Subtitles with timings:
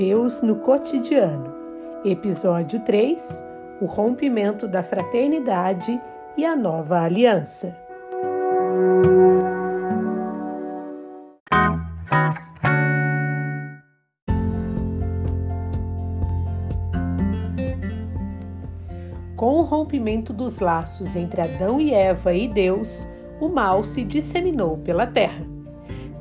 [0.00, 1.54] Deus no cotidiano.
[2.06, 3.44] Episódio 3:
[3.82, 6.00] O rompimento da fraternidade
[6.38, 7.76] e a nova aliança.
[19.36, 23.06] Com o rompimento dos laços entre Adão e Eva e Deus,
[23.38, 25.44] o mal se disseminou pela terra.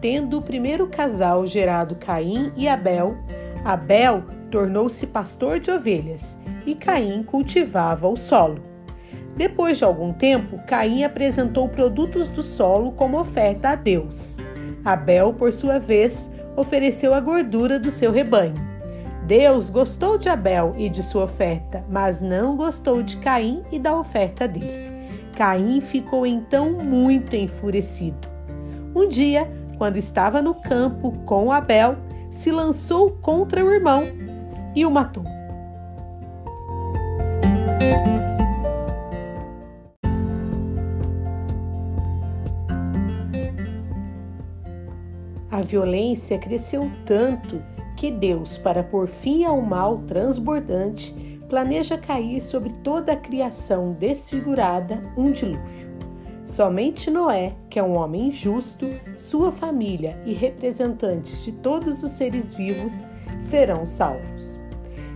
[0.02, 3.16] Tendo o primeiro casal gerado Caim e Abel,
[3.63, 8.62] Abel tornou-se pastor de ovelhas e Caim cultivava o solo.
[9.36, 14.38] Depois de algum tempo, Caim apresentou produtos do solo como oferta a Deus.
[14.84, 18.55] Abel, por sua vez, ofereceu a gordura do seu rebanho.
[19.26, 23.95] Deus gostou de Abel e de sua oferta, mas não gostou de Caim e da
[23.95, 24.91] oferta dele.
[25.38, 28.28] Caim ficou então muito enfurecido.
[28.95, 29.48] Um dia,
[29.78, 31.95] quando estava no campo com Abel,
[32.30, 34.03] se lançou contra o irmão
[34.75, 35.23] e o matou.
[45.52, 47.61] A violência cresceu tanto
[47.97, 51.14] que Deus, para pôr fim ao mal transbordante,
[51.49, 55.89] planeja cair sobre toda a criação desfigurada um dilúvio.
[56.50, 62.55] Somente Noé, que é um homem justo, sua família e representantes de todos os seres
[62.55, 63.05] vivos
[63.39, 64.59] serão salvos.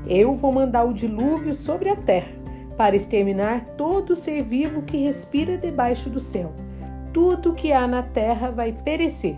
[0.08, 2.32] Eu vou mandar o dilúvio sobre a terra
[2.78, 6.54] para exterminar todo ser vivo que respira debaixo do céu.
[7.12, 9.36] Tudo que há na terra vai perecer.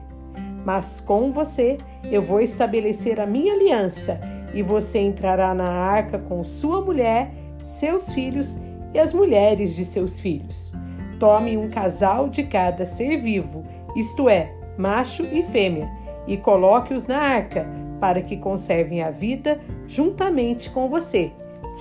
[0.65, 4.19] Mas com você eu vou estabelecer a minha aliança
[4.53, 7.31] e você entrará na arca com sua mulher,
[7.63, 8.59] seus filhos
[8.93, 10.74] e as mulheres de seus filhos.
[11.19, 13.63] Tome um casal de cada ser vivo,
[13.95, 15.89] isto é, macho e fêmea,
[16.27, 17.65] e coloque-os na arca,
[17.99, 21.31] para que conservem a vida juntamente com você,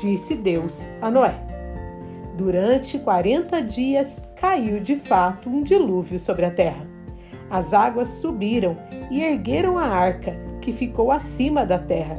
[0.00, 1.34] disse Deus a Noé.
[2.36, 6.87] Durante quarenta dias caiu de fato um dilúvio sobre a terra.
[7.50, 8.76] As águas subiram
[9.10, 12.19] e ergueram a arca, que ficou acima da terra.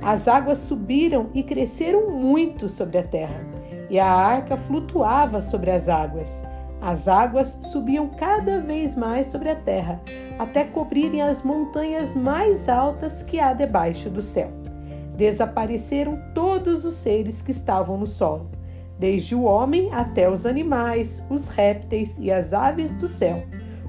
[0.00, 3.44] As águas subiram e cresceram muito sobre a terra,
[3.90, 6.42] e a arca flutuava sobre as águas.
[6.80, 10.00] As águas subiam cada vez mais sobre a terra,
[10.38, 14.50] até cobrirem as montanhas mais altas que há debaixo do céu.
[15.14, 18.50] Desapareceram todos os seres que estavam no solo,
[18.98, 23.42] desde o homem até os animais, os répteis e as aves do céu.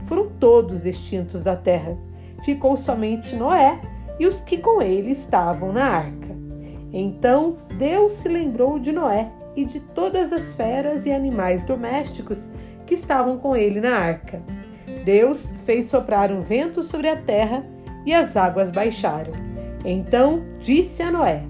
[0.05, 1.97] Foram todos extintos da terra.
[2.43, 3.79] Ficou somente Noé
[4.19, 6.35] e os que com ele estavam na arca.
[6.91, 12.49] Então Deus se lembrou de Noé e de todas as feras e animais domésticos
[12.91, 14.41] que estavam com ele na arca.
[15.05, 17.65] Deus fez soprar um vento sobre a terra
[18.05, 19.31] e as águas baixaram.
[19.85, 21.41] Então disse a Noé: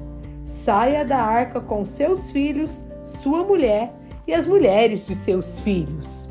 [0.46, 3.91] Saia da arca com seus filhos, sua mulher
[4.28, 6.30] e as mulheres de seus filhos.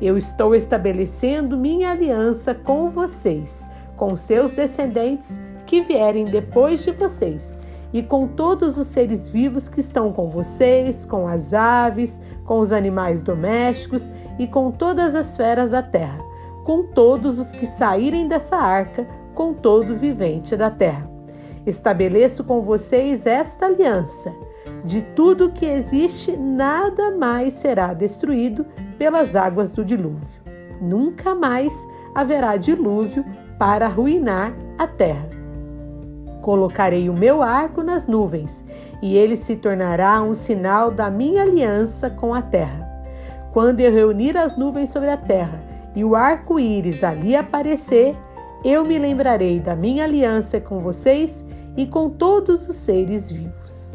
[0.00, 7.58] Eu estou estabelecendo minha aliança com vocês, com seus descendentes que vierem depois de vocês
[7.92, 12.72] e com todos os seres vivos que estão com vocês, com as aves, com os
[12.72, 16.18] animais domésticos e com todas as feras da terra,
[16.64, 21.10] com todos os que saírem dessa arca, com todo vivente da terra.
[21.66, 24.32] Estabeleço com vocês esta aliança.
[24.84, 28.66] De tudo que existe, nada mais será destruído
[28.98, 30.42] pelas águas do dilúvio.
[30.80, 31.72] Nunca mais
[32.14, 33.24] haverá dilúvio
[33.58, 35.41] para arruinar a terra.
[36.42, 38.64] Colocarei o meu arco nas nuvens,
[39.00, 42.86] e ele se tornará um sinal da minha aliança com a terra.
[43.52, 45.62] Quando eu reunir as nuvens sobre a terra
[45.94, 48.16] e o arco-íris ali aparecer,
[48.64, 51.44] eu me lembrarei da minha aliança com vocês
[51.76, 53.91] e com todos os seres vivos.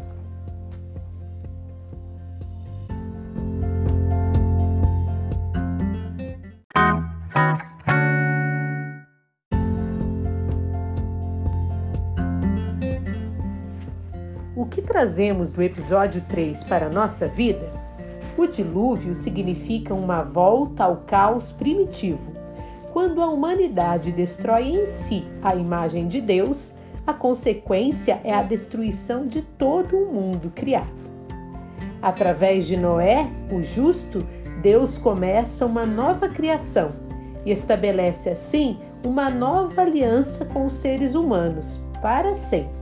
[14.68, 17.72] Que trazemos do episódio 3 para a nossa vida?
[18.36, 22.32] O dilúvio significa uma volta ao caos primitivo.
[22.92, 26.74] Quando a humanidade destrói em si a imagem de Deus,
[27.06, 30.86] a consequência é a destruição de todo o mundo criado.
[32.00, 34.24] Através de Noé, o justo,
[34.62, 36.92] Deus começa uma nova criação
[37.44, 42.77] e estabelece assim uma nova aliança com os seres humanos para sempre.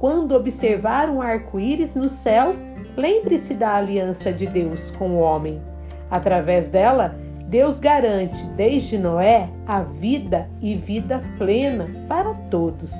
[0.00, 2.52] Quando observar um arco-íris no céu,
[2.96, 5.60] lembre-se da aliança de Deus com o homem.
[6.10, 7.14] Através dela,
[7.46, 12.94] Deus garante desde Noé a vida e vida plena para todos.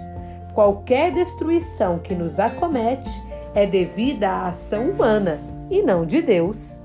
[0.55, 3.09] qualquer destruição que nos acomete
[3.55, 5.39] é devida à ação humana
[5.71, 6.83] e não de Deus.